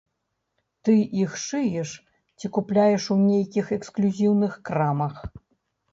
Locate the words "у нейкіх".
3.17-3.65